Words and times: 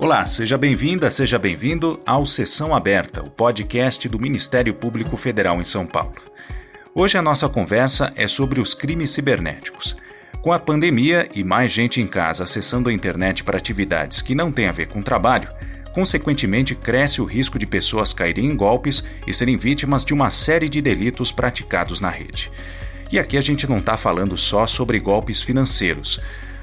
Olá, 0.00 0.24
seja 0.24 0.56
bem-vinda, 0.56 1.10
seja 1.10 1.40
bem-vindo 1.40 2.00
ao 2.06 2.24
Sessão 2.24 2.72
Aberta, 2.72 3.20
o 3.20 3.28
podcast 3.28 4.08
do 4.08 4.16
Ministério 4.16 4.72
Público 4.72 5.16
Federal 5.16 5.60
em 5.60 5.64
São 5.64 5.84
Paulo. 5.84 6.14
Hoje 6.94 7.18
a 7.18 7.22
nossa 7.22 7.48
conversa 7.48 8.12
é 8.14 8.28
sobre 8.28 8.60
os 8.60 8.74
crimes 8.74 9.10
cibernéticos. 9.10 9.96
Com 10.40 10.52
a 10.52 10.58
pandemia 10.60 11.28
e 11.34 11.42
mais 11.42 11.72
gente 11.72 12.00
em 12.00 12.06
casa 12.06 12.44
acessando 12.44 12.88
a 12.88 12.92
internet 12.92 13.42
para 13.42 13.58
atividades 13.58 14.22
que 14.22 14.36
não 14.36 14.52
têm 14.52 14.68
a 14.68 14.72
ver 14.72 14.86
com 14.86 15.02
trabalho, 15.02 15.50
consequentemente 15.92 16.76
cresce 16.76 17.20
o 17.20 17.24
risco 17.24 17.58
de 17.58 17.66
pessoas 17.66 18.12
caírem 18.12 18.46
em 18.46 18.56
golpes 18.56 19.02
e 19.26 19.34
serem 19.34 19.58
vítimas 19.58 20.04
de 20.04 20.14
uma 20.14 20.30
série 20.30 20.68
de 20.68 20.80
delitos 20.80 21.32
praticados 21.32 22.00
na 22.00 22.08
rede. 22.08 22.52
E 23.10 23.18
aqui 23.18 23.36
a 23.36 23.40
gente 23.40 23.68
não 23.68 23.78
está 23.78 23.96
falando 23.96 24.36
só 24.36 24.64
sobre 24.64 25.00
golpes 25.00 25.42
financeiros. 25.42 26.20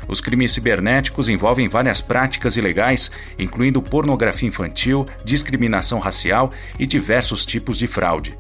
Os 0.08 0.22
crimes 0.22 0.52
cibernéticos 0.52 1.30
envolvem 1.30 1.68
várias 1.68 2.02
práticas 2.02 2.58
ilegais, 2.58 3.10
incluindo 3.38 3.82
pornografia 3.82 4.48
infantil, 4.48 5.08
discriminação 5.24 6.00
racial 6.00 6.52
e 6.80 6.86
diversos 6.86 7.46
tipos 7.46 7.78
de 7.78 7.88
fraude. 7.88 8.38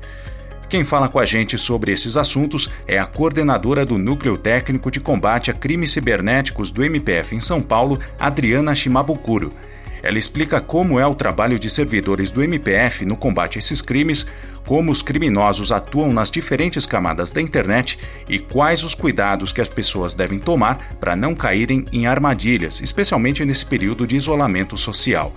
Quem 0.67 0.83
fala 0.83 1.07
com 1.07 1.19
a 1.19 1.25
gente 1.25 1.57
sobre 1.57 1.91
esses 1.91 2.17
assuntos 2.17 2.69
é 2.87 2.97
a 2.97 3.05
coordenadora 3.05 3.85
do 3.85 3.97
Núcleo 3.97 4.37
Técnico 4.37 4.89
de 4.89 4.99
Combate 4.99 5.51
a 5.51 5.53
Crimes 5.53 5.91
Cibernéticos 5.91 6.71
do 6.71 6.83
MPF 6.83 7.35
em 7.35 7.39
São 7.39 7.61
Paulo, 7.61 7.99
Adriana 8.19 8.73
Shimabukuro. 8.73 9.53
Ela 10.01 10.19
explica 10.19 10.59
como 10.61 10.99
é 10.99 11.05
o 11.05 11.15
trabalho 11.15 11.57
de 11.57 11.69
servidores 11.69 12.31
do 12.31 12.43
MPF 12.43 13.05
no 13.05 13.15
combate 13.15 13.57
a 13.57 13.59
esses 13.59 13.81
crimes, 13.81 14.25
como 14.65 14.91
os 14.91 15.01
criminosos 15.01 15.71
atuam 15.71 16.11
nas 16.11 16.31
diferentes 16.31 16.85
camadas 16.85 17.31
da 17.31 17.41
internet 17.41 17.99
e 18.27 18.39
quais 18.39 18.83
os 18.83 18.95
cuidados 18.95 19.53
que 19.53 19.61
as 19.61 19.69
pessoas 19.69 20.13
devem 20.13 20.39
tomar 20.39 20.95
para 20.99 21.15
não 21.15 21.35
caírem 21.35 21.85
em 21.91 22.07
armadilhas, 22.07 22.81
especialmente 22.81 23.45
nesse 23.45 23.65
período 23.65 24.07
de 24.07 24.15
isolamento 24.15 24.75
social. 24.75 25.35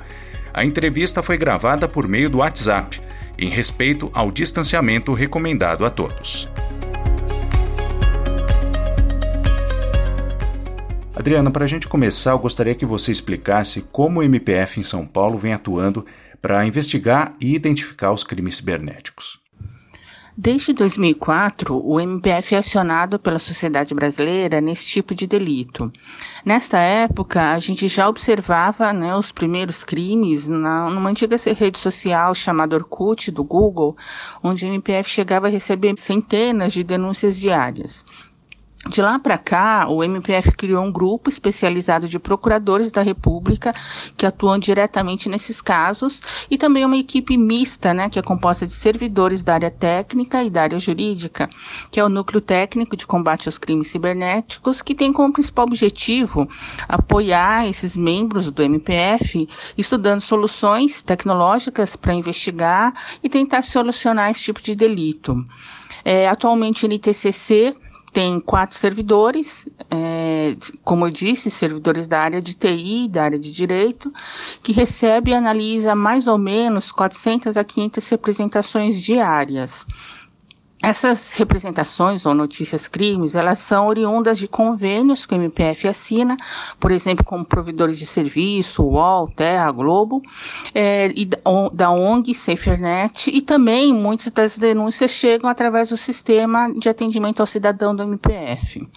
A 0.53 0.65
entrevista 0.65 1.23
foi 1.23 1.37
gravada 1.37 1.87
por 1.87 2.09
meio 2.09 2.31
do 2.31 2.39
WhatsApp, 2.39 3.01
em 3.39 3.49
respeito 3.49 4.11
ao 4.13 4.33
distanciamento 4.33 5.13
recomendado 5.13 5.85
a 5.85 5.91
todos. 5.91 6.49
Adriana, 11.19 11.51
para 11.51 11.65
a 11.65 11.69
gente 11.69 11.89
começar, 11.89 12.31
eu 12.31 12.39
gostaria 12.39 12.77
que 12.77 12.87
você 12.87 13.11
explicasse 13.11 13.85
como 13.91 14.21
o 14.21 14.23
MPF 14.23 14.79
em 14.79 14.85
São 14.85 15.05
Paulo 15.05 15.37
vem 15.37 15.53
atuando 15.53 16.07
para 16.41 16.67
investigar 16.67 17.35
e 17.41 17.55
identificar 17.55 18.13
os 18.13 18.25
crimes 18.25 18.57
cibernéticos. 18.57 19.41
Desde 20.41 20.73
2004, 20.73 21.85
o 21.85 21.99
MPF 21.99 22.55
é 22.55 22.59
acionado 22.59 23.19
pela 23.19 23.41
sociedade 23.41 23.93
brasileira 23.93 24.61
nesse 24.61 24.87
tipo 24.87 25.13
de 25.13 25.27
delito. 25.27 25.91
Nesta 26.45 26.79
época, 26.79 27.53
a 27.53 27.59
gente 27.59 27.89
já 27.89 28.09
observava 28.09 28.93
né, 28.93 29.17
os 29.17 29.33
primeiros 29.33 29.83
crimes 29.83 30.49
na, 30.49 30.89
numa 30.91 31.11
antiga 31.11 31.37
rede 31.59 31.81
social 31.81 32.37
chamada 32.37 32.77
Orkut, 32.77 33.33
do 33.33 33.43
Google, 33.43 33.97
onde 34.41 34.65
o 34.65 34.69
MPF 34.69 35.11
chegava 35.11 35.49
a 35.49 35.51
receber 35.51 35.99
centenas 35.99 36.73
de 36.73 36.85
denúncias 36.85 37.37
diárias. 37.37 38.05
De 38.89 39.03
lá 39.03 39.19
para 39.19 39.37
cá, 39.37 39.87
o 39.87 40.03
MPF 40.03 40.53
criou 40.53 40.83
um 40.83 40.91
grupo 40.91 41.29
especializado 41.29 42.09
de 42.09 42.19
procuradores 42.19 42.91
da 42.91 43.03
República 43.03 43.75
que 44.17 44.25
atuam 44.25 44.59
diretamente 44.59 45.29
nesses 45.29 45.61
casos 45.61 46.23
e 46.51 46.57
também 46.57 46.87
uma 46.87 46.97
equipe 46.97 47.37
mista, 47.37 47.93
né, 47.93 48.09
que 48.09 48.19
é 48.19 48.23
composta 48.23 48.67
de 48.67 48.73
servidores 48.73 49.45
da 49.45 49.53
área 49.53 49.71
técnica 49.71 50.43
e 50.43 50.49
da 50.49 50.63
área 50.63 50.79
jurídica, 50.79 51.51
que 51.91 52.01
é 52.01 52.05
o 52.05 52.09
Núcleo 52.09 52.41
Técnico 52.41 52.97
de 52.97 53.07
Combate 53.07 53.47
aos 53.47 53.59
Crimes 53.59 53.89
Cibernéticos, 53.89 54.81
que 54.81 54.95
tem 54.95 55.13
como 55.13 55.35
principal 55.35 55.67
objetivo 55.67 56.49
apoiar 56.89 57.69
esses 57.69 57.95
membros 57.95 58.51
do 58.51 58.63
MPF, 58.63 59.47
estudando 59.77 60.23
soluções 60.23 61.03
tecnológicas 61.03 61.95
para 61.95 62.15
investigar 62.15 62.95
e 63.23 63.29
tentar 63.29 63.61
solucionar 63.61 64.31
esse 64.31 64.45
tipo 64.45 64.63
de 64.63 64.75
delito. 64.75 65.45
É, 66.03 66.27
atualmente, 66.27 66.87
o 66.87 66.89
NTCC 66.89 67.77
tem 68.13 68.41
quatro 68.41 68.77
servidores, 68.77 69.69
é, 69.91 70.57
como 70.85 71.07
eu 71.07 71.11
disse, 71.11 71.51
servidores 71.51 72.09
da 72.09 72.21
área 72.21 72.41
de 72.41 72.55
TI, 72.55 73.09
da 73.09 73.25
área 73.25 73.39
de 73.39 73.53
direito, 73.53 74.13
que 74.63 74.73
recebe 74.73 75.31
e 75.31 75.35
analisa 75.35 75.95
mais 75.95 76.27
ou 76.27 76.39
menos 76.39 76.91
400 76.91 77.57
a 77.57 77.65
500 77.65 78.09
representações 78.09 79.01
diárias. 79.01 79.85
Essas 80.81 81.33
representações 81.33 82.25
ou 82.25 82.33
notícias 82.33 82.87
crimes, 82.87 83.35
elas 83.35 83.59
são 83.59 83.89
oriundas 83.89 84.39
de 84.39 84.47
convênios 84.47 85.27
que 85.27 85.35
o 85.35 85.37
MPF 85.37 85.89
assina, 85.89 86.37
por 86.79 86.93
exemplo, 86.93 87.25
como 87.25 87.45
provedores 87.45 87.99
de 87.99 88.07
serviço, 88.07 88.85
UOL, 88.85 89.29
Terra, 89.29 89.73
Globo, 89.73 90.23
é, 90.73 91.13
e 91.17 91.29
da 91.73 91.91
ONG 91.91 92.33
SaferNet, 92.33 93.29
e 93.29 93.43
também 93.43 93.93
muitas 93.93 94.31
das 94.31 94.57
denúncias 94.57 95.11
chegam 95.11 95.51
através 95.51 95.89
do 95.89 95.97
sistema 95.97 96.73
de 96.73 96.89
atendimento 96.89 97.41
ao 97.41 97.47
cidadão 97.47 97.95
do 97.95 98.05
MPF. 98.05 98.89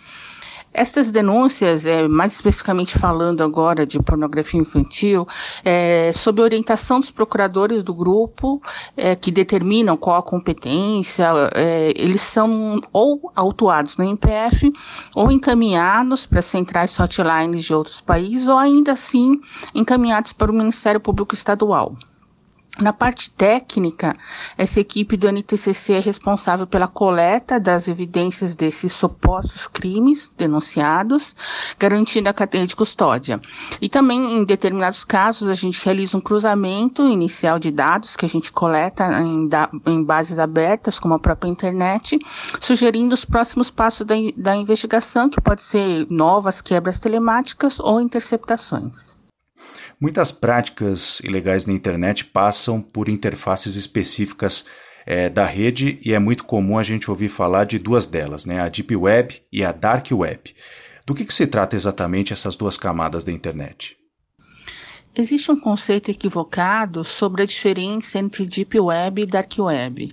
Estas 0.73 1.11
denúncias, 1.11 1.85
é, 1.85 2.07
mais 2.07 2.33
especificamente 2.33 2.97
falando 2.97 3.43
agora 3.43 3.85
de 3.85 4.01
pornografia 4.01 4.59
infantil, 4.59 5.27
é, 5.65 6.11
sob 6.13 6.41
orientação 6.41 6.99
dos 6.99 7.11
procuradores 7.11 7.83
do 7.83 7.93
grupo, 7.93 8.61
é, 8.95 9.15
que 9.15 9.31
determinam 9.31 9.97
qual 9.97 10.17
a 10.17 10.23
competência, 10.23 11.27
é, 11.53 11.91
eles 11.95 12.21
são 12.21 12.79
ou 12.93 13.31
autuados 13.35 13.97
no 13.97 14.05
MPF 14.05 14.71
ou 15.13 15.29
encaminhados 15.29 16.25
para 16.25 16.41
centrais 16.41 16.97
hotlines 16.97 17.65
de 17.65 17.73
outros 17.73 17.99
países 17.99 18.47
ou 18.47 18.57
ainda 18.57 18.93
assim 18.93 19.41
encaminhados 19.75 20.31
para 20.31 20.51
o 20.51 20.55
Ministério 20.55 21.01
Público 21.01 21.35
Estadual. 21.35 21.97
Na 22.79 22.93
parte 22.93 23.29
técnica, 23.29 24.15
essa 24.57 24.79
equipe 24.79 25.17
do 25.17 25.27
NTCC 25.27 25.93
é 25.93 25.99
responsável 25.99 26.65
pela 26.65 26.87
coleta 26.87 27.59
das 27.59 27.89
evidências 27.89 28.55
desses 28.55 28.93
supostos 28.93 29.67
crimes 29.67 30.31
denunciados, 30.37 31.35
garantindo 31.77 32.29
a 32.29 32.33
cadeia 32.33 32.65
de 32.65 32.75
custódia. 32.75 33.41
E 33.81 33.89
também, 33.89 34.37
em 34.37 34.45
determinados 34.45 35.03
casos, 35.03 35.49
a 35.49 35.53
gente 35.53 35.83
realiza 35.83 36.17
um 36.17 36.21
cruzamento 36.21 37.09
inicial 37.09 37.59
de 37.59 37.71
dados 37.71 38.15
que 38.15 38.25
a 38.25 38.29
gente 38.29 38.53
coleta 38.53 39.05
em, 39.21 39.49
em 39.85 40.01
bases 40.01 40.39
abertas, 40.39 40.97
como 40.97 41.13
a 41.13 41.19
própria 41.19 41.49
internet, 41.49 42.17
sugerindo 42.61 43.13
os 43.13 43.25
próximos 43.25 43.69
passos 43.69 44.07
da, 44.07 44.15
da 44.37 44.55
investigação, 44.55 45.29
que 45.29 45.41
pode 45.41 45.61
ser 45.61 46.07
novas 46.09 46.61
quebras 46.61 46.99
telemáticas 46.99 47.81
ou 47.81 47.99
interceptações. 47.99 49.20
Muitas 50.01 50.31
práticas 50.31 51.19
ilegais 51.19 51.67
na 51.67 51.73
internet 51.73 52.25
passam 52.25 52.81
por 52.81 53.07
interfaces 53.07 53.75
específicas 53.75 54.65
é, 55.05 55.29
da 55.29 55.45
rede 55.45 55.99
e 56.03 56.11
é 56.11 56.17
muito 56.17 56.43
comum 56.43 56.79
a 56.79 56.83
gente 56.83 57.11
ouvir 57.11 57.29
falar 57.29 57.65
de 57.65 57.77
duas 57.77 58.07
delas, 58.07 58.43
né? 58.43 58.59
a 58.59 58.67
Deep 58.67 58.95
Web 58.95 59.43
e 59.51 59.63
a 59.63 59.71
Dark 59.71 60.07
Web. 60.11 60.55
Do 61.05 61.13
que, 61.13 61.23
que 61.23 61.31
se 61.31 61.45
trata 61.45 61.75
exatamente 61.75 62.33
essas 62.33 62.55
duas 62.55 62.77
camadas 62.77 63.23
da 63.23 63.31
internet? 63.31 64.00
Existe 65.13 65.51
um 65.51 65.59
conceito 65.59 66.09
equivocado 66.09 67.03
sobre 67.03 67.43
a 67.43 67.45
diferença 67.45 68.17
entre 68.17 68.45
Deep 68.45 68.79
Web 68.79 69.21
e 69.21 69.25
Dark 69.25 69.51
Web. 69.59 70.07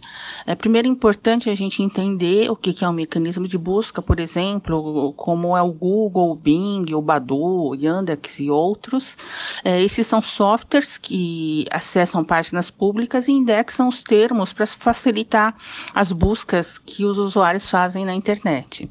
É 0.44 0.56
primeiro 0.56 0.88
importante 0.88 1.48
a 1.48 1.54
gente 1.54 1.80
entender 1.80 2.50
o 2.50 2.56
que 2.56 2.84
é 2.84 2.88
um 2.88 2.92
mecanismo 2.92 3.46
de 3.46 3.56
busca, 3.56 4.02
por 4.02 4.18
exemplo, 4.18 5.12
como 5.16 5.56
é 5.56 5.62
o 5.62 5.70
Google, 5.70 6.32
o 6.32 6.34
Bing, 6.34 6.92
o 6.94 7.00
Badu, 7.00 7.36
o 7.36 7.74
Yandex 7.76 8.40
e 8.40 8.50
outros. 8.50 9.16
É, 9.62 9.80
esses 9.80 10.04
são 10.04 10.20
softwares 10.20 10.98
que 10.98 11.64
acessam 11.70 12.24
páginas 12.24 12.68
públicas 12.68 13.28
e 13.28 13.32
indexam 13.32 13.86
os 13.86 14.02
termos 14.02 14.52
para 14.52 14.66
facilitar 14.66 15.56
as 15.94 16.10
buscas 16.10 16.76
que 16.76 17.04
os 17.04 17.18
usuários 17.18 17.70
fazem 17.70 18.04
na 18.04 18.14
internet. 18.14 18.90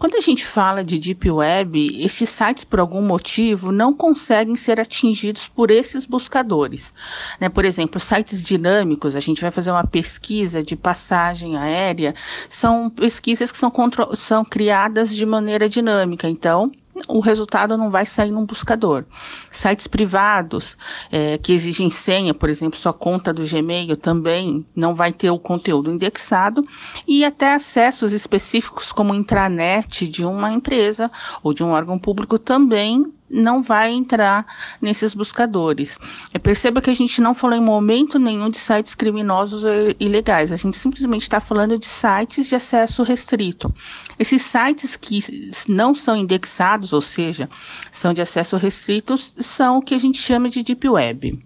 Quando 0.00 0.16
a 0.16 0.20
gente 0.20 0.44
fala 0.44 0.82
de 0.82 0.98
Deep 0.98 1.30
Web, 1.30 2.02
esses 2.04 2.28
sites, 2.28 2.64
por 2.64 2.80
algum 2.80 3.00
motivo, 3.00 3.70
não 3.70 3.94
conseguem 3.94 4.56
ser 4.56 4.80
atingidos 4.80 5.43
por 5.54 5.70
esses 5.70 6.06
buscadores. 6.06 6.92
Né? 7.40 7.48
Por 7.48 7.64
exemplo, 7.64 8.00
sites 8.00 8.42
dinâmicos, 8.42 9.16
a 9.16 9.20
gente 9.20 9.40
vai 9.40 9.50
fazer 9.50 9.70
uma 9.70 9.86
pesquisa 9.86 10.62
de 10.62 10.76
passagem 10.76 11.56
aérea, 11.56 12.14
são 12.48 12.90
pesquisas 12.90 13.50
que 13.50 13.58
são, 13.58 13.72
são 14.14 14.44
criadas 14.44 15.14
de 15.14 15.24
maneira 15.26 15.68
dinâmica. 15.68 16.28
Então, 16.28 16.72
o 17.08 17.20
resultado 17.20 17.76
não 17.76 17.90
vai 17.90 18.06
sair 18.06 18.30
num 18.30 18.46
buscador. 18.46 19.04
Sites 19.50 19.86
privados 19.86 20.76
é, 21.10 21.38
que 21.38 21.52
exigem 21.52 21.90
senha, 21.90 22.32
por 22.32 22.48
exemplo, 22.48 22.78
sua 22.78 22.92
conta 22.92 23.32
do 23.32 23.44
Gmail 23.44 23.96
também 23.96 24.64
não 24.74 24.94
vai 24.94 25.12
ter 25.12 25.30
o 25.30 25.38
conteúdo 25.38 25.90
indexado 25.90 26.66
e 27.06 27.24
até 27.24 27.54
acessos 27.54 28.12
específicos 28.12 28.92
como 28.92 29.14
intranet 29.14 30.06
de 30.06 30.24
uma 30.24 30.52
empresa 30.52 31.10
ou 31.42 31.52
de 31.52 31.64
um 31.64 31.70
órgão 31.70 31.98
público 31.98 32.38
também 32.38 33.12
não 33.34 33.62
vai 33.62 33.90
entrar 33.90 34.46
nesses 34.80 35.12
buscadores. 35.14 35.98
É, 36.32 36.38
perceba 36.38 36.80
que 36.80 36.90
a 36.90 36.94
gente 36.94 37.20
não 37.20 37.34
falou 37.34 37.56
em 37.56 37.60
momento 37.60 38.18
nenhum 38.18 38.48
de 38.48 38.58
sites 38.58 38.94
criminosos 38.94 39.62
ilegais, 39.98 40.52
a 40.52 40.56
gente 40.56 40.76
simplesmente 40.76 41.22
está 41.22 41.40
falando 41.40 41.78
de 41.78 41.86
sites 41.86 42.46
de 42.46 42.54
acesso 42.54 43.02
restrito. 43.02 43.74
Esses 44.18 44.42
sites 44.42 44.96
que 44.96 45.20
não 45.68 45.94
são 45.94 46.16
indexados, 46.16 46.92
ou 46.92 47.00
seja, 47.00 47.48
são 47.90 48.14
de 48.14 48.22
acesso 48.22 48.56
restrito, 48.56 49.18
são 49.18 49.78
o 49.78 49.82
que 49.82 49.94
a 49.94 49.98
gente 49.98 50.18
chama 50.18 50.48
de 50.48 50.62
Deep 50.62 50.88
Web. 50.88 51.42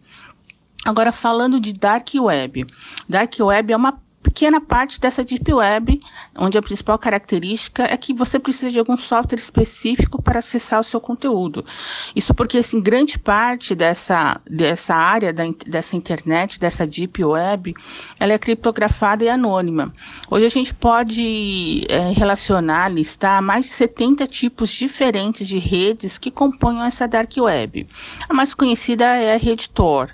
Agora, 0.85 1.11
falando 1.11 1.59
de 1.59 1.73
Dark 1.73 2.09
Web. 2.15 2.67
Dark 3.09 3.35
Web 3.41 3.73
é 3.73 3.77
uma 3.77 4.01
pequena 4.23 4.61
parte 4.61 5.01
dessa 5.01 5.25
Deep 5.25 5.53
Web, 5.53 6.01
onde 6.37 6.59
a 6.59 6.63
principal 6.63 6.99
característica 6.99 7.85
é 7.85 7.97
que 7.97 8.13
você 8.13 8.39
precisa 8.39 8.71
de 8.71 8.79
algum 8.79 8.97
software 8.97 9.39
específico 9.39 10.21
para 10.21 10.41
acessar 10.41 10.81
o 10.81 10.85
seu 10.85 11.01
conteúdo. 11.01 11.65
Isso 12.15 12.35
porque, 12.35 12.59
assim, 12.59 12.81
grande 12.81 13.19
parte 13.19 13.75
dessa, 13.75 14.41
dessa 14.49 14.95
área, 14.95 15.33
da, 15.33 15.45
dessa 15.67 15.97
internet, 15.97 16.59
dessa 16.59 16.87
Deep 16.87 17.25
Web, 17.25 17.75
ela 18.19 18.33
é 18.33 18.39
criptografada 18.39 19.25
e 19.25 19.29
anônima. 19.29 19.95
Hoje 20.31 20.47
a 20.47 20.51
gente 20.51 20.75
pode 20.75 21.87
é, 21.89 22.11
relacionar, 22.13 22.89
listar 22.89 23.41
mais 23.43 23.67
de 23.67 23.73
70 23.73 24.27
tipos 24.27 24.71
diferentes 24.71 25.47
de 25.47 25.59
redes 25.59 26.19
que 26.19 26.31
compõem 26.31 26.83
essa 26.83 27.07
Dark 27.07 27.33
Web. 27.37 27.87
A 28.29 28.35
mais 28.35 28.53
conhecida 28.55 29.05
é 29.05 29.35
a 29.35 29.39
rede 29.39 29.71
Tor. 29.71 30.11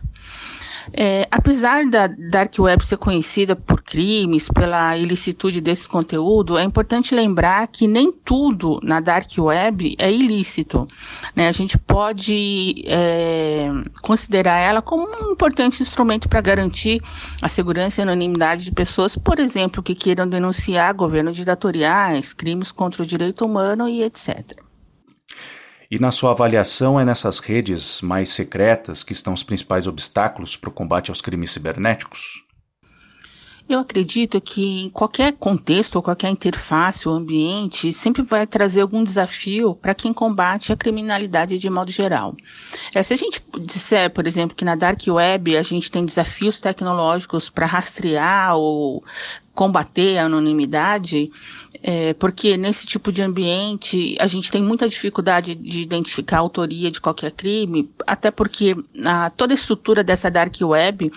É, 0.92 1.26
apesar 1.30 1.86
da 1.86 2.06
Dark 2.06 2.52
Web 2.58 2.84
ser 2.84 2.96
conhecida 2.96 3.56
por 3.56 3.82
crimes, 3.82 4.48
pela 4.48 4.96
ilicitude 4.96 5.60
desse 5.60 5.88
conteúdo, 5.88 6.58
é 6.58 6.62
importante 6.62 7.14
lembrar 7.14 7.66
que 7.68 7.86
nem 7.86 8.12
tudo 8.12 8.78
na 8.82 9.00
Dark 9.00 9.28
Web 9.38 9.96
é 9.98 10.12
ilícito. 10.12 10.86
Né? 11.34 11.48
A 11.48 11.52
gente 11.52 11.78
pode 11.78 12.84
é, 12.86 13.68
considerar 14.02 14.58
ela 14.58 14.82
como 14.82 15.06
um 15.06 15.32
importante 15.32 15.82
instrumento 15.82 16.28
para 16.28 16.40
garantir 16.40 17.02
a 17.40 17.48
segurança 17.48 18.00
e 18.00 18.02
anonimidade 18.02 18.64
de 18.64 18.72
pessoas, 18.72 19.16
por 19.16 19.38
exemplo, 19.38 19.82
que 19.82 19.94
queiram 19.94 20.28
denunciar 20.28 20.92
governos 20.94 21.36
ditatoriais, 21.36 22.32
crimes 22.32 22.70
contra 22.70 23.02
o 23.02 23.06
direito 23.06 23.44
humano 23.44 23.88
e 23.88 24.02
etc. 24.02 24.64
E 25.90 25.98
na 25.98 26.10
sua 26.10 26.30
avaliação, 26.30 26.98
é 26.98 27.04
nessas 27.04 27.38
redes 27.38 28.00
mais 28.00 28.30
secretas 28.30 29.02
que 29.02 29.12
estão 29.12 29.32
os 29.34 29.42
principais 29.42 29.86
obstáculos 29.86 30.56
para 30.56 30.70
o 30.70 30.72
combate 30.72 31.10
aos 31.10 31.20
crimes 31.20 31.50
cibernéticos? 31.50 32.44
Eu 33.66 33.80
acredito 33.80 34.38
que 34.42 34.82
em 34.82 34.90
qualquer 34.90 35.32
contexto 35.32 35.96
ou 35.96 36.02
qualquer 36.02 36.28
interface 36.28 37.08
ou 37.08 37.14
ambiente 37.14 37.94
sempre 37.94 38.20
vai 38.22 38.46
trazer 38.46 38.82
algum 38.82 39.02
desafio 39.02 39.74
para 39.74 39.94
quem 39.94 40.12
combate 40.12 40.70
a 40.70 40.76
criminalidade 40.76 41.58
de 41.58 41.70
modo 41.70 41.90
geral. 41.90 42.36
É, 42.94 43.02
se 43.02 43.14
a 43.14 43.16
gente 43.16 43.42
disser, 43.60 44.10
por 44.10 44.26
exemplo, 44.26 44.54
que 44.54 44.66
na 44.66 44.74
Dark 44.74 45.00
Web 45.08 45.56
a 45.56 45.62
gente 45.62 45.90
tem 45.90 46.04
desafios 46.04 46.60
tecnológicos 46.60 47.48
para 47.48 47.64
rastrear 47.64 48.54
ou 48.54 49.02
combater 49.54 50.18
a 50.18 50.24
anonimidade, 50.24 51.30
é, 51.82 52.12
porque 52.14 52.56
nesse 52.56 52.86
tipo 52.86 53.12
de 53.12 53.22
ambiente 53.22 54.16
a 54.18 54.26
gente 54.26 54.50
tem 54.50 54.62
muita 54.62 54.88
dificuldade 54.88 55.54
de 55.54 55.80
identificar 55.80 56.38
a 56.38 56.40
autoria 56.40 56.90
de 56.90 57.00
qualquer 57.00 57.30
crime, 57.30 57.88
até 58.06 58.30
porque 58.30 58.76
a, 59.04 59.30
toda 59.30 59.52
a 59.52 59.54
estrutura 59.54 60.02
dessa 60.02 60.30
dark 60.30 60.54
web 60.62 61.12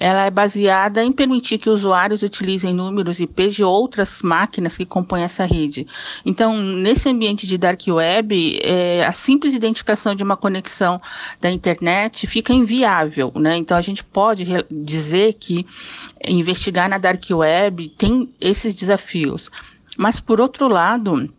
ela 0.00 0.24
é 0.24 0.30
baseada 0.30 1.04
em 1.04 1.12
permitir 1.12 1.58
que 1.58 1.68
usuários 1.68 2.22
utilizem 2.22 2.72
números 2.72 3.20
IP 3.20 3.48
de 3.48 3.62
outras 3.62 4.22
máquinas 4.22 4.74
que 4.74 4.86
compõem 4.86 5.22
essa 5.22 5.44
rede. 5.44 5.86
Então, 6.24 6.56
nesse 6.58 7.06
ambiente 7.08 7.46
de 7.46 7.58
dark 7.58 7.82
web, 7.86 8.60
é, 8.62 9.04
a 9.04 9.12
simples 9.12 9.52
identificação 9.52 10.14
de 10.14 10.24
uma 10.24 10.38
conexão 10.38 11.00
da 11.38 11.50
internet 11.50 12.26
fica 12.26 12.52
inviável, 12.54 13.30
né? 13.36 13.58
Então, 13.58 13.76
a 13.76 13.82
gente 13.82 14.02
pode 14.02 14.46
dizer 14.70 15.34
que 15.34 15.66
investigar 16.26 16.88
na 16.88 16.98
dark 16.98 17.24
web 17.30 17.88
tem 17.90 18.32
esses 18.40 18.74
desafios. 18.74 19.50
Mas, 19.96 20.20
por 20.20 20.40
outro 20.40 20.68
lado, 20.68 21.32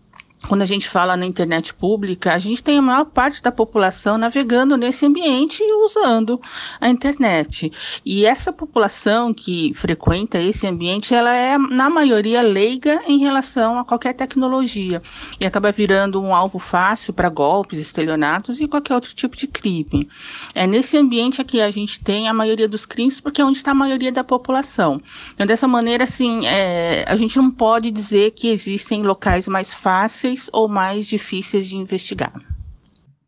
quando 0.48 0.64
a 0.64 0.66
gente 0.66 0.90
fala 0.90 1.16
na 1.16 1.26
internet 1.26 1.74
pública, 1.74 2.34
a 2.34 2.38
gente 2.38 2.64
tem 2.64 2.78
a 2.78 2.82
maior 2.82 3.06
parte 3.06 3.42
da 3.42 3.52
população 3.52 4.18
navegando 4.18 4.76
nesse 4.76 5.06
ambiente 5.06 5.62
e 5.62 5.74
usando 5.86 6.42
a 6.80 6.90
internet. 6.90 7.72
E 8.04 8.26
essa 8.26 8.52
população 8.52 9.34
que 9.34 9.72
frequenta 9.74 10.40
esse 10.40 10.66
ambiente, 10.66 11.14
ela 11.14 11.34
é, 11.34 11.58
na 11.58 11.90
maioria, 11.90 12.42
leiga 12.42 13.02
em 13.08 13.20
relação 13.20 13.78
a 13.78 13.86
qualquer 13.86 14.14
tecnologia 14.14 15.02
e 15.40 15.46
acaba 15.46 15.72
virando 15.72 16.22
um 16.22 16.34
alvo 16.34 16.58
fácil 16.58 17.14
para 17.14 17.30
golpes, 17.30 17.80
estelionatos 17.80 18.60
e 18.60 18.68
qualquer 18.68 18.96
outro 18.96 19.14
tipo 19.14 19.38
de 19.38 19.48
crime. 19.48 20.10
É 20.56 20.66
nesse 20.66 20.98
ambiente 20.98 21.40
aqui 21.40 21.62
a 21.62 21.70
gente 21.70 22.00
tem 22.00 22.28
a 22.28 22.34
maioria 22.34 22.68
dos 22.68 22.86
crimes, 22.86 23.22
porque 23.22 23.42
é 23.42 23.46
onde 23.46 23.58
está 23.58 23.72
a 23.72 23.76
maioria 23.76 24.12
da 24.12 24.24
população. 24.24 25.02
Então, 25.34 25.46
dessa 25.46 25.68
maneira, 25.68 26.04
assim, 26.04 26.46
é, 26.48 27.06
a 27.08 27.16
gente 27.16 27.38
não 27.38 27.52
pode 27.52 27.92
dizer 27.92 28.32
que 28.32 28.48
existem 28.48 29.04
locais 29.04 29.48
mais 29.48 29.74
fáceis 29.74 30.31
fáceis 30.32 30.50
ou 30.52 30.68
mais 30.68 31.08
difíceis 31.08 31.68
de 31.68 31.76
investigar. 31.76 32.34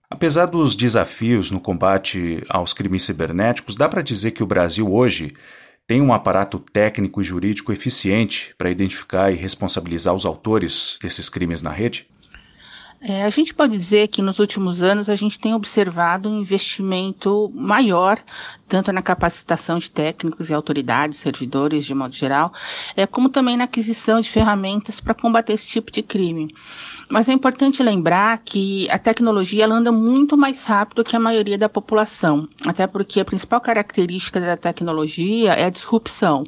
Apesar 0.09 0.45
dos 0.45 0.75
desafios 0.75 1.49
no 1.51 1.59
combate 1.59 2.43
aos 2.47 2.71
crimes 2.71 3.03
cibernéticos, 3.03 3.75
dá 3.75 3.89
para 3.89 4.01
dizer 4.01 4.31
que 4.31 4.43
o 4.43 4.47
Brasil 4.47 4.91
hoje 4.93 5.33
tem 5.87 6.01
um 6.01 6.13
aparato 6.13 6.59
técnico 6.59 7.19
e 7.19 7.23
jurídico 7.23 7.73
eficiente 7.73 8.53
para 8.57 8.69
identificar 8.69 9.31
e 9.31 9.35
responsabilizar 9.35 10.13
os 10.13 10.25
autores 10.25 10.97
desses 11.01 11.29
crimes 11.29 11.61
na 11.61 11.71
rede? 11.71 12.07
É, 13.01 13.23
a 13.23 13.29
gente 13.29 13.53
pode 13.53 13.77
dizer 13.77 14.07
que 14.07 14.21
nos 14.21 14.39
últimos 14.39 14.81
anos 14.81 15.09
a 15.09 15.15
gente 15.15 15.37
tem 15.37 15.53
observado 15.53 16.29
um 16.29 16.39
investimento 16.39 17.51
maior, 17.53 18.17
tanto 18.73 18.91
na 18.91 19.03
capacitação 19.03 19.77
de 19.77 19.91
técnicos 19.91 20.49
e 20.49 20.53
autoridades, 20.53 21.19
servidores 21.19 21.85
de 21.85 21.93
modo 21.93 22.15
geral, 22.15 22.51
é, 22.97 23.05
como 23.05 23.29
também 23.29 23.55
na 23.55 23.65
aquisição 23.65 24.19
de 24.19 24.31
ferramentas 24.31 24.99
para 24.99 25.13
combater 25.13 25.53
esse 25.53 25.67
tipo 25.67 25.91
de 25.91 26.01
crime. 26.01 26.51
Mas 27.07 27.29
é 27.29 27.33
importante 27.33 27.83
lembrar 27.83 28.39
que 28.39 28.89
a 28.89 28.97
tecnologia 28.97 29.67
anda 29.67 29.91
muito 29.91 30.35
mais 30.35 30.65
rápido 30.65 31.03
que 31.03 31.15
a 31.15 31.19
maioria 31.19 31.55
da 31.55 31.69
população, 31.69 32.47
até 32.65 32.87
porque 32.87 33.19
a 33.19 33.25
principal 33.25 33.61
característica 33.61 34.39
da 34.39 34.57
tecnologia 34.57 35.53
é 35.53 35.65
a 35.65 35.69
disrupção. 35.69 36.43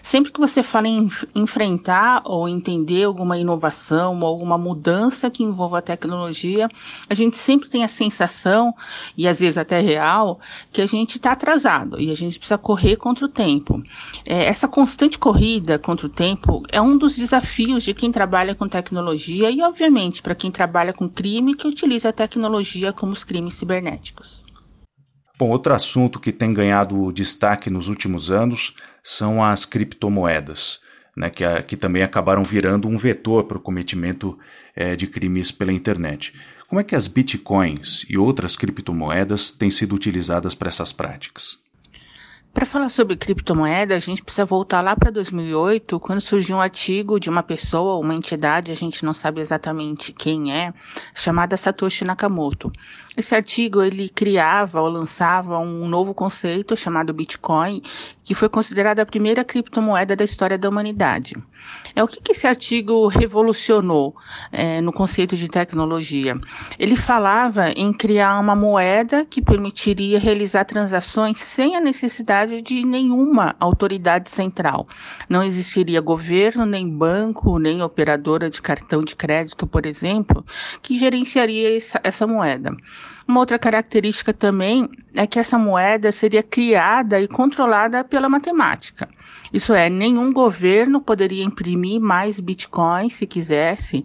Sempre 0.00 0.32
que 0.32 0.40
você 0.40 0.62
fala 0.62 0.88
em 0.88 1.10
enfrentar 1.34 2.22
ou 2.24 2.48
entender 2.48 3.04
alguma 3.04 3.36
inovação 3.36 4.18
ou 4.18 4.26
alguma 4.26 4.56
mudança 4.56 5.30
que 5.30 5.42
envolva 5.42 5.80
a 5.80 5.82
tecnologia, 5.82 6.70
a 7.10 7.12
gente 7.12 7.36
sempre 7.36 7.68
tem 7.68 7.84
a 7.84 7.88
sensação, 7.88 8.74
e 9.14 9.28
às 9.28 9.40
vezes 9.40 9.58
até 9.58 9.78
real, 9.78 10.40
que 10.72 10.80
a 10.80 10.86
gente 10.86 11.18
está 11.18 11.32
atrasado 11.32 11.65
e 11.98 12.10
a 12.10 12.14
gente 12.14 12.38
precisa 12.38 12.56
correr 12.56 12.96
contra 12.96 13.24
o 13.24 13.28
tempo. 13.28 13.82
É, 14.24 14.44
essa 14.44 14.68
constante 14.68 15.18
corrida 15.18 15.78
contra 15.78 16.06
o 16.06 16.10
tempo 16.10 16.62
é 16.70 16.80
um 16.80 16.96
dos 16.96 17.16
desafios 17.16 17.82
de 17.82 17.92
quem 17.92 18.12
trabalha 18.12 18.54
com 18.54 18.68
tecnologia 18.68 19.50
e, 19.50 19.60
obviamente, 19.60 20.22
para 20.22 20.34
quem 20.34 20.50
trabalha 20.50 20.92
com 20.92 21.08
crime 21.08 21.54
que 21.54 21.66
utiliza 21.66 22.10
a 22.10 22.12
tecnologia 22.12 22.92
como 22.92 23.12
os 23.12 23.24
crimes 23.24 23.54
cibernéticos. 23.54 24.44
Bom, 25.38 25.50
outro 25.50 25.74
assunto 25.74 26.20
que 26.20 26.32
tem 26.32 26.54
ganhado 26.54 27.12
destaque 27.12 27.68
nos 27.68 27.88
últimos 27.88 28.30
anos 28.30 28.74
são 29.02 29.44
as 29.44 29.64
criptomoedas 29.64 30.80
né, 31.16 31.30
que, 31.30 31.44
que 31.62 31.76
também 31.76 32.02
acabaram 32.02 32.44
virando 32.44 32.86
um 32.86 32.98
vetor 32.98 33.44
para 33.44 33.56
o 33.56 33.60
cometimento 33.60 34.38
é, 34.74 34.94
de 34.94 35.06
crimes 35.06 35.50
pela 35.50 35.72
internet. 35.72 36.34
Como 36.68 36.80
é 36.80 36.84
que 36.84 36.96
as 36.96 37.06
bitcoins 37.06 38.04
e 38.08 38.18
outras 38.18 38.56
criptomoedas 38.56 39.52
têm 39.52 39.70
sido 39.70 39.94
utilizadas 39.94 40.54
para 40.54 40.68
essas 40.68 40.92
práticas? 40.92 41.58
Para 42.56 42.64
falar 42.64 42.88
sobre 42.88 43.18
criptomoeda, 43.18 43.94
a 43.94 43.98
gente 43.98 44.22
precisa 44.22 44.46
voltar 44.46 44.80
lá 44.80 44.96
para 44.96 45.10
2008, 45.10 46.00
quando 46.00 46.22
surgiu 46.22 46.56
um 46.56 46.60
artigo 46.60 47.20
de 47.20 47.28
uma 47.28 47.42
pessoa, 47.42 47.98
uma 47.98 48.14
entidade, 48.14 48.72
a 48.72 48.74
gente 48.74 49.04
não 49.04 49.12
sabe 49.12 49.42
exatamente 49.42 50.10
quem 50.10 50.50
é, 50.50 50.72
chamada 51.14 51.54
Satoshi 51.54 52.06
Nakamoto. 52.06 52.72
Esse 53.14 53.34
artigo 53.34 53.82
ele 53.82 54.08
criava 54.08 54.80
ou 54.80 54.88
lançava 54.88 55.58
um 55.58 55.86
novo 55.86 56.14
conceito 56.14 56.74
chamado 56.76 57.12
Bitcoin, 57.12 57.82
que 58.24 58.34
foi 58.34 58.48
considerada 58.48 59.02
a 59.02 59.06
primeira 59.06 59.44
criptomoeda 59.44 60.16
da 60.16 60.24
história 60.24 60.58
da 60.58 60.68
humanidade. 60.68 61.34
É 61.94 62.04
o 62.04 62.08
que, 62.08 62.20
que 62.20 62.32
esse 62.32 62.46
artigo 62.46 63.06
revolucionou 63.06 64.14
é, 64.52 64.80
no 64.80 64.92
conceito 64.92 65.36
de 65.36 65.48
tecnologia. 65.48 66.38
Ele 66.78 66.94
falava 66.94 67.70
em 67.70 67.92
criar 67.92 68.38
uma 68.38 68.54
moeda 68.54 69.24
que 69.24 69.40
permitiria 69.40 70.18
realizar 70.18 70.64
transações 70.64 71.38
sem 71.38 71.74
a 71.74 71.80
necessidade 71.80 72.45
de 72.46 72.84
nenhuma 72.84 73.54
autoridade 73.60 74.30
central. 74.30 74.86
Não 75.28 75.42
existiria 75.42 76.00
governo, 76.00 76.64
nem 76.64 76.88
banco, 76.88 77.58
nem 77.58 77.82
operadora 77.82 78.48
de 78.48 78.62
cartão 78.62 79.02
de 79.02 79.14
crédito, 79.14 79.66
por 79.66 79.86
exemplo, 79.86 80.44
que 80.82 80.98
gerenciaria 80.98 81.76
essa, 81.76 82.00
essa 82.02 82.26
moeda. 82.26 82.76
Uma 83.28 83.40
outra 83.40 83.58
característica 83.58 84.32
também 84.32 84.88
é 85.14 85.26
que 85.26 85.38
essa 85.38 85.58
moeda 85.58 86.12
seria 86.12 86.42
criada 86.42 87.20
e 87.20 87.26
controlada 87.26 88.04
pela 88.04 88.28
matemática. 88.28 89.08
Isso 89.52 89.72
é, 89.72 89.90
nenhum 89.90 90.32
governo 90.32 91.00
poderia 91.00 91.42
imprimir 91.42 92.00
mais 92.00 92.38
bitcoins 92.38 93.14
se 93.14 93.26
quisesse, 93.26 94.04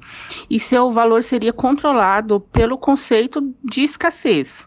e 0.50 0.60
seu 0.60 0.92
valor 0.92 1.22
seria 1.22 1.54
controlado 1.54 2.40
pelo 2.40 2.78
conceito 2.78 3.54
de 3.64 3.84
escassez. 3.84 4.66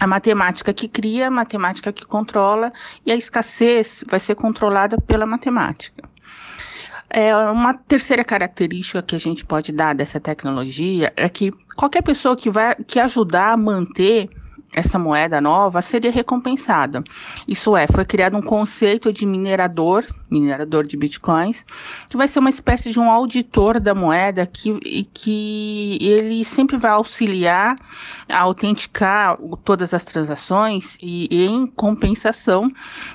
A 0.00 0.06
matemática 0.06 0.72
que 0.72 0.88
cria, 0.88 1.28
a 1.28 1.30
matemática 1.30 1.92
que 1.92 2.04
controla, 2.04 2.72
e 3.06 3.12
a 3.12 3.16
escassez 3.16 4.04
vai 4.08 4.18
ser 4.18 4.34
controlada 4.34 5.00
pela 5.00 5.24
matemática. 5.24 6.08
É, 7.08 7.36
uma 7.36 7.74
terceira 7.74 8.24
característica 8.24 9.00
que 9.00 9.14
a 9.14 9.18
gente 9.20 9.44
pode 9.44 9.70
dar 9.70 9.94
dessa 9.94 10.18
tecnologia 10.18 11.12
é 11.16 11.28
que 11.28 11.52
qualquer 11.76 12.02
pessoa 12.02 12.36
que 12.36 12.50
vai 12.50 12.74
que 12.74 12.98
ajudar 12.98 13.52
a 13.52 13.56
manter 13.56 14.28
essa 14.74 14.98
moeda 14.98 15.40
nova 15.40 15.80
seria 15.80 16.10
recompensada. 16.10 17.02
Isso 17.46 17.76
é, 17.76 17.86
foi 17.86 18.04
criado 18.04 18.36
um 18.36 18.42
conceito 18.42 19.12
de 19.12 19.24
minerador, 19.24 20.04
minerador 20.30 20.84
de 20.84 20.96
bitcoins, 20.96 21.64
que 22.08 22.16
vai 22.16 22.26
ser 22.26 22.40
uma 22.40 22.50
espécie 22.50 22.90
de 22.90 22.98
um 22.98 23.10
auditor 23.10 23.78
da 23.78 23.94
moeda 23.94 24.44
que, 24.46 25.06
que 25.14 25.98
ele 26.00 26.44
sempre 26.44 26.76
vai 26.76 26.90
auxiliar 26.90 27.76
a 28.28 28.40
autenticar 28.40 29.38
todas 29.64 29.94
as 29.94 30.04
transações 30.04 30.98
e, 31.00 31.44
em 31.44 31.66
compensação 31.66 32.70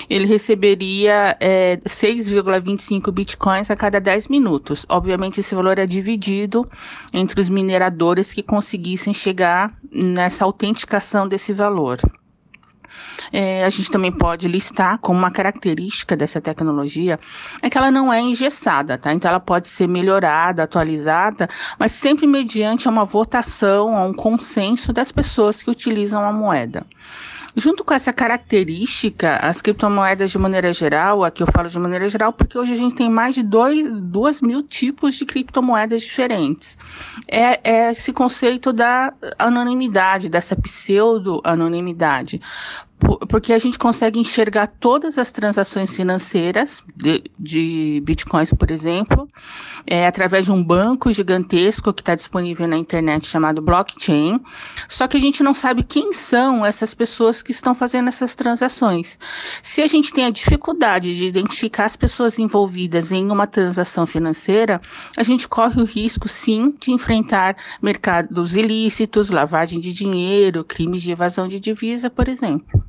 ele 0.10 0.26
receberia 0.26 1.36
é, 1.40 1.78
6,25 1.86 3.12
bitcoins 3.12 3.70
a 3.70 3.76
cada 3.76 4.00
10 4.00 4.28
minutos. 4.28 4.86
Obviamente 4.88 5.40
esse 5.40 5.54
valor 5.54 5.78
é 5.78 5.86
dividido 5.86 6.70
entre 7.14 7.42
os 7.42 7.50
mineradores 7.50 8.32
que 8.34 8.42
conseguissem 8.42 9.14
chegar 9.14 9.74
nessa 9.92 10.46
autenticação 10.46 11.28
desse 11.28 11.49
valor. 11.54 12.00
É, 13.32 13.64
a 13.64 13.70
gente 13.70 13.92
também 13.92 14.12
pode 14.12 14.48
listar 14.48 14.98
como 15.00 15.20
uma 15.20 15.32
característica 15.32 16.16
dessa 16.16 16.42
tecnologia 16.42 17.20
é 17.62 17.70
que 17.70 17.78
ela 17.78 17.92
não 17.92 18.12
é 18.12 18.20
engessada, 18.20 18.98
tá? 18.98 19.14
Então 19.14 19.30
ela 19.30 19.40
pode 19.40 19.68
ser 19.68 19.88
melhorada, 19.88 20.64
atualizada, 20.64 21.48
mas 21.78 21.92
sempre 21.92 22.26
mediante 22.26 22.88
uma 22.88 23.06
votação, 23.06 24.10
um 24.10 24.14
consenso 24.14 24.92
das 24.92 25.12
pessoas 25.12 25.62
que 25.62 25.70
utilizam 25.70 26.28
a 26.28 26.34
moeda. 26.34 26.86
Junto 27.56 27.84
com 27.84 27.94
essa 27.94 28.14
característica, 28.14 29.38
as 29.38 29.62
criptomoedas 29.62 30.32
de 30.32 30.38
maneira 30.38 30.72
geral, 30.72 31.24
aqui 31.24 31.42
eu 31.42 31.48
falo 31.48 31.68
de 31.68 31.80
maneira 31.80 32.10
geral 32.10 32.32
porque 32.32 32.58
hoje 32.58 32.74
a 32.74 32.76
gente 32.76 32.96
tem 32.96 33.10
mais 33.10 33.36
de 33.36 33.44
dois, 33.44 33.88
duas 34.02 34.42
mil 34.42 34.64
tipos 34.64 35.16
de 35.16 35.26
criptomoedas 35.26 36.02
diferentes. 36.04 36.78
É, 37.28 37.60
é 37.64 37.92
esse 37.92 38.14
conceito 38.14 38.72
da 38.72 39.14
anonimidade, 39.38 40.30
dessa 40.30 40.56
pseudo-anonimidade 40.56 42.42
porque 43.30 43.54
a 43.54 43.58
gente 43.58 43.80
consegue 43.80 44.20
enxergar 44.20 44.68
todas 44.68 45.18
as 45.18 45.32
transações 45.32 45.96
financeiras 45.96 46.84
de, 46.96 47.24
de 47.40 48.02
bitcoins, 48.04 48.54
por 48.54 48.70
exemplo, 48.70 49.30
é, 49.88 50.06
através 50.06 50.46
de 50.46 50.52
um 50.52 50.62
banco 50.62 51.12
gigantesco 51.12 51.94
que 51.94 52.02
está 52.02 52.14
disponível 52.14 52.68
na 52.68 52.78
internet 52.78 53.26
chamado 53.26 53.62
blockchain. 53.62 54.40
Só 54.90 55.08
que 55.08 55.16
a 55.16 55.20
gente 55.20 55.42
não 55.42 55.54
sabe 55.54 55.84
quem 55.84 56.12
são 56.12 56.66
essas 56.66 56.94
pessoas 56.94 57.42
que 57.42 57.52
estão 57.52 57.74
fazendo 57.74 58.10
essas 58.10 58.36
transações. 58.36 59.18
Se 59.64 59.82
a 59.82 59.88
gente 59.88 60.14
tem 60.14 60.26
a 60.26 60.30
dificuldade 60.30 61.16
de 61.16 61.26
identificar 61.26 61.86
as 61.86 61.96
pessoas 61.96 62.38
envolvidas 62.38 63.12
em 63.12 63.32
uma 63.32 63.48
transação 63.48 64.06
financeira, 64.06 64.82
a 65.16 65.24
gente 65.24 65.48
corre 65.48 65.82
o 65.82 65.86
risco, 65.86 66.28
sim, 66.28 66.76
de 66.80 66.92
enfrentar 66.92 67.56
mercados 67.82 68.56
ilícitos, 68.56 69.30
lavagem 69.30 69.80
de 69.80 69.94
dinheiro, 69.94 70.66
crimes 70.66 71.02
de 71.02 71.12
evasão 71.12 71.48
de 71.48 71.60
divisa, 71.60 72.10
por 72.10 72.28
exemplo. 72.28 72.89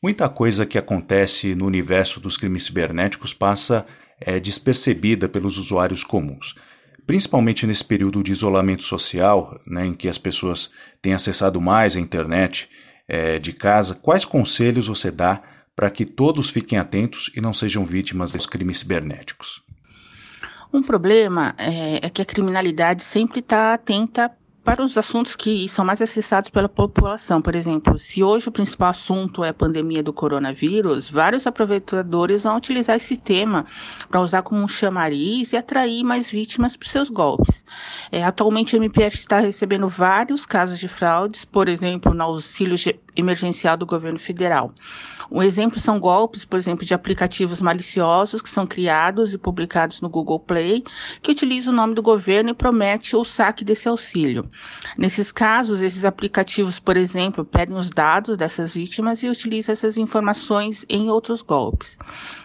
Muita 0.00 0.28
coisa 0.28 0.64
que 0.64 0.78
acontece 0.78 1.56
no 1.56 1.66
universo 1.66 2.20
dos 2.20 2.36
crimes 2.36 2.64
cibernéticos 2.64 3.34
passa 3.34 3.84
é, 4.20 4.38
despercebida 4.38 5.28
pelos 5.28 5.58
usuários 5.58 6.04
comuns. 6.04 6.54
Principalmente 7.04 7.66
nesse 7.66 7.84
período 7.84 8.22
de 8.22 8.30
isolamento 8.30 8.84
social, 8.84 9.60
né, 9.66 9.86
em 9.86 9.94
que 9.94 10.08
as 10.08 10.18
pessoas 10.18 10.70
têm 11.02 11.14
acessado 11.14 11.60
mais 11.60 11.96
a 11.96 12.00
internet 12.00 12.68
é, 13.08 13.40
de 13.40 13.52
casa, 13.52 13.96
quais 13.96 14.24
conselhos 14.24 14.86
você 14.86 15.10
dá 15.10 15.42
para 15.74 15.90
que 15.90 16.04
todos 16.04 16.48
fiquem 16.48 16.78
atentos 16.78 17.30
e 17.34 17.40
não 17.40 17.52
sejam 17.52 17.84
vítimas 17.84 18.30
dos 18.30 18.46
crimes 18.46 18.78
cibernéticos? 18.78 19.62
Um 20.72 20.82
problema 20.82 21.54
é, 21.56 22.06
é 22.06 22.10
que 22.10 22.22
a 22.22 22.26
criminalidade 22.26 23.02
sempre 23.02 23.40
está 23.40 23.74
atenta 23.74 24.30
para 24.68 24.84
os 24.84 24.98
assuntos 24.98 25.34
que 25.34 25.66
são 25.66 25.82
mais 25.82 26.02
acessados 26.02 26.50
pela 26.50 26.68
população. 26.68 27.40
Por 27.40 27.54
exemplo, 27.54 27.98
se 27.98 28.22
hoje 28.22 28.50
o 28.50 28.52
principal 28.52 28.90
assunto 28.90 29.42
é 29.42 29.48
a 29.48 29.54
pandemia 29.54 30.02
do 30.02 30.12
coronavírus, 30.12 31.08
vários 31.08 31.46
aproveitadores 31.46 32.42
vão 32.42 32.54
utilizar 32.54 32.96
esse 32.96 33.16
tema 33.16 33.64
para 34.10 34.20
usar 34.20 34.42
como 34.42 34.60
um 34.60 34.68
chamariz 34.68 35.54
e 35.54 35.56
atrair 35.56 36.04
mais 36.04 36.30
vítimas 36.30 36.76
para 36.76 36.86
seus 36.86 37.08
golpes. 37.08 37.64
É, 38.12 38.22
atualmente, 38.22 38.76
o 38.76 38.76
MPF 38.76 39.16
está 39.16 39.40
recebendo 39.40 39.88
vários 39.88 40.44
casos 40.44 40.78
de 40.78 40.86
fraudes, 40.86 41.46
por 41.46 41.66
exemplo, 41.66 42.12
no 42.12 42.24
auxílio 42.24 42.76
emergencial 43.18 43.76
do 43.76 43.84
governo 43.84 44.18
federal. 44.18 44.72
Um 45.30 45.42
exemplo 45.42 45.78
são 45.78 46.00
golpes, 46.00 46.44
por 46.44 46.58
exemplo, 46.58 46.86
de 46.86 46.94
aplicativos 46.94 47.60
maliciosos 47.60 48.40
que 48.40 48.48
são 48.48 48.66
criados 48.66 49.34
e 49.34 49.38
publicados 49.38 50.00
no 50.00 50.08
Google 50.08 50.40
Play, 50.40 50.82
que 51.20 51.30
utilizam 51.30 51.72
o 51.72 51.76
nome 51.76 51.94
do 51.94 52.00
governo 52.00 52.50
e 52.50 52.54
promete 52.54 53.14
o 53.14 53.24
saque 53.24 53.64
desse 53.64 53.88
auxílio. 53.88 54.48
Nesses 54.96 55.30
casos, 55.30 55.82
esses 55.82 56.04
aplicativos, 56.04 56.78
por 56.78 56.96
exemplo, 56.96 57.44
pedem 57.44 57.76
os 57.76 57.90
dados 57.90 58.36
dessas 58.36 58.72
vítimas 58.72 59.22
e 59.22 59.28
utilizam 59.28 59.72
essas 59.72 59.98
informações 59.98 60.86
em 60.88 61.10
outros 61.10 61.42
golpes. 61.42 61.98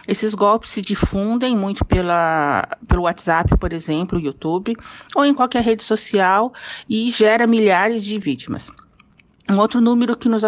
Esses 0.06 0.34
golpes 0.34 0.70
se 0.70 0.82
difundem 0.82 1.56
muito 1.56 1.84
pela, 1.84 2.68
pelo 2.86 3.02
WhatsApp, 3.02 3.56
por 3.56 3.72
exemplo, 3.72 4.20
YouTube, 4.20 4.76
ou 5.14 5.24
em 5.24 5.32
qualquer 5.32 5.62
rede 5.62 5.84
social 5.84 6.52
e 6.88 7.10
gera 7.10 7.46
milhares 7.46 8.04
de 8.04 8.18
vítimas. 8.18 8.70
Um 9.48 9.58
outro 9.58 9.78
número 9.78 10.16
que 10.16 10.26
nos 10.26 10.42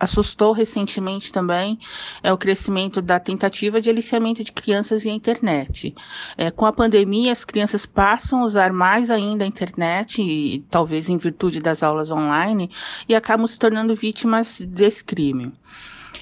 assustou 0.00 0.52
recentemente 0.52 1.30
também 1.30 1.78
é 2.22 2.32
o 2.32 2.38
crescimento 2.38 3.02
da 3.02 3.20
tentativa 3.20 3.78
de 3.78 3.90
aliciamento 3.90 4.42
de 4.42 4.52
crianças 4.52 5.02
via 5.02 5.12
internet. 5.12 5.94
É, 6.34 6.50
com 6.50 6.64
a 6.64 6.72
pandemia, 6.72 7.30
as 7.30 7.44
crianças 7.44 7.84
passam 7.84 8.40
a 8.40 8.46
usar 8.46 8.72
mais 8.72 9.10
ainda 9.10 9.44
a 9.44 9.46
internet, 9.46 10.22
e, 10.22 10.64
talvez 10.70 11.10
em 11.10 11.18
virtude 11.18 11.60
das 11.60 11.82
aulas 11.82 12.10
online, 12.10 12.70
e 13.06 13.14
acabam 13.14 13.46
se 13.46 13.58
tornando 13.58 13.94
vítimas 13.94 14.62
desse 14.62 15.04
crime 15.04 15.52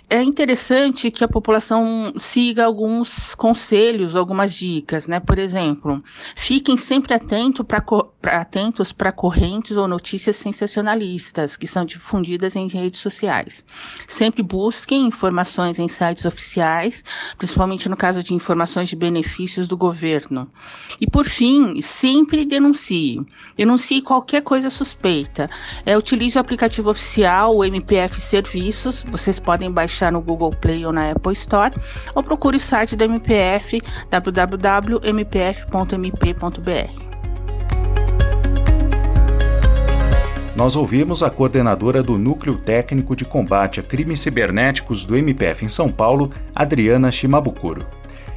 é 0.09 0.23
interessante 0.23 1.11
que 1.11 1.25
a 1.25 1.28
população 1.28 2.12
siga 2.16 2.64
alguns 2.64 3.35
conselhos, 3.35 4.14
algumas 4.14 4.55
dicas, 4.55 5.09
né? 5.09 5.19
Por 5.19 5.37
exemplo, 5.37 6.02
fiquem 6.37 6.76
sempre 6.76 7.12
atento 7.12 7.64
pra, 7.64 7.85
atentos 8.23 8.93
para 8.93 9.11
correntes 9.11 9.76
ou 9.76 9.88
notícias 9.88 10.37
sensacionalistas 10.37 11.57
que 11.57 11.66
são 11.66 11.85
difundidas 11.85 12.55
em 12.55 12.69
redes 12.69 13.00
sociais. 13.00 13.64
Sempre 14.07 14.45
busquem 14.45 15.07
informações 15.07 15.78
em 15.78 15.88
sites 15.88 16.25
oficiais, 16.25 17.02
principalmente 17.37 17.88
no 17.88 17.97
caso 17.97 18.23
de 18.23 18.33
informações 18.33 18.88
de 18.88 18.95
benefícios 18.95 19.66
do 19.66 19.76
governo. 19.76 20.49
E 21.00 21.11
por 21.11 21.25
fim, 21.25 21.81
sempre 21.81 22.45
denuncie. 22.45 23.26
Denuncie 23.57 24.00
qualquer 24.00 24.43
coisa 24.43 24.71
suspeita. 24.71 25.50
É, 25.85 25.99
utilize 25.99 26.38
o 26.38 26.40
aplicativo 26.40 26.90
oficial, 26.90 27.57
o 27.57 27.64
MPF 27.64 28.21
Serviços. 28.21 29.02
Vocês 29.11 29.40
podem 29.40 29.71
baixar 29.76 30.11
no 30.11 30.23
Google 30.23 30.50
Play 30.50 30.87
ou 30.87 30.92
na 30.92 31.11
Apple 31.11 31.35
Store, 31.35 31.75
ou 32.14 32.23
procure 32.23 32.56
o 32.56 32.61
site 32.61 32.97
da 32.97 33.04
MPF 33.04 33.83
www.mpf.mp.br. 34.11 35.06
Nós 40.56 40.75
ouvimos 40.75 41.23
a 41.23 41.28
coordenadora 41.28 42.02
do 42.02 42.16
Núcleo 42.16 42.56
Técnico 42.56 43.14
de 43.14 43.26
Combate 43.26 43.78
a 43.78 43.83
Crimes 43.83 44.21
Cibernéticos 44.21 45.04
do 45.04 45.14
MPF 45.14 45.66
em 45.66 45.68
São 45.68 45.92
Paulo, 45.92 46.33
Adriana 46.54 47.12
Shimabukuro. 47.12 47.85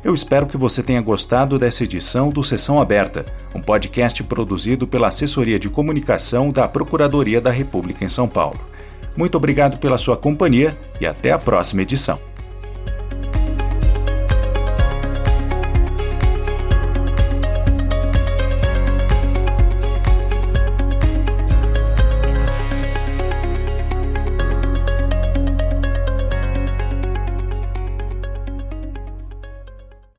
Eu 0.04 0.14
espero 0.14 0.46
que 0.46 0.58
você 0.58 0.84
tenha 0.84 1.02
gostado 1.02 1.58
dessa 1.58 1.86
edição 1.86 2.30
do 2.30 2.44
Sessão 2.44 2.82
Aberta, 2.82 3.26
um 3.56 3.62
podcast 3.62 4.22
produzido 4.24 4.86
pela 4.86 5.08
Assessoria 5.08 5.58
de 5.58 5.70
Comunicação 5.70 6.52
da 6.52 6.68
Procuradoria 6.68 7.40
da 7.40 7.52
República 7.52 8.04
em 8.04 8.10
São 8.10 8.28
Paulo. 8.28 8.60
Muito 9.16 9.36
obrigado 9.36 9.78
pela 9.78 9.98
sua 9.98 10.16
companhia 10.16 10.78
e 11.00 11.06
até 11.06 11.32
a 11.32 11.38
próxima 11.38 11.82
edição. 11.82 12.29